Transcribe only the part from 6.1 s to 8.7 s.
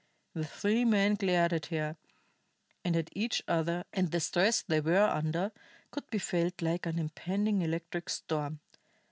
felt like an impending electric storm.